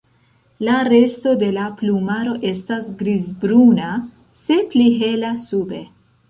[0.67, 3.91] La resto de la plumaro estas grizbruna,
[4.45, 5.85] se pli hela sube.